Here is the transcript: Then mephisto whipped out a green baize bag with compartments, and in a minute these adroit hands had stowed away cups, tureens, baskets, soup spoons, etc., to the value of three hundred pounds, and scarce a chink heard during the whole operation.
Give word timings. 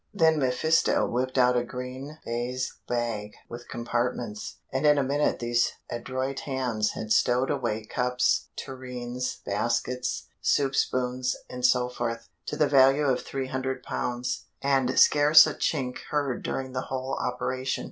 Then 0.15 0.39
mephisto 0.39 1.05
whipped 1.05 1.37
out 1.37 1.55
a 1.55 1.63
green 1.63 2.17
baize 2.25 2.79
bag 2.87 3.33
with 3.47 3.69
compartments, 3.69 4.57
and 4.73 4.83
in 4.87 4.97
a 4.97 5.03
minute 5.03 5.37
these 5.37 5.73
adroit 5.91 6.39
hands 6.39 6.93
had 6.93 7.13
stowed 7.13 7.51
away 7.51 7.85
cups, 7.85 8.47
tureens, 8.55 9.41
baskets, 9.45 10.27
soup 10.41 10.75
spoons, 10.75 11.35
etc., 11.51 12.19
to 12.47 12.55
the 12.55 12.67
value 12.67 13.03
of 13.05 13.21
three 13.21 13.49
hundred 13.49 13.83
pounds, 13.83 14.45
and 14.59 14.97
scarce 14.99 15.45
a 15.45 15.53
chink 15.53 15.99
heard 16.09 16.41
during 16.41 16.71
the 16.73 16.87
whole 16.89 17.15
operation. 17.21 17.79